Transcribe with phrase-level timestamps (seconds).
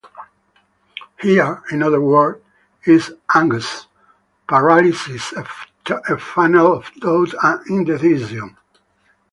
[1.21, 2.39] Here, in other words,
[2.85, 3.85] is Angst,
[4.49, 5.31] paralysis,
[5.87, 8.57] a funnel of doubt and indecision.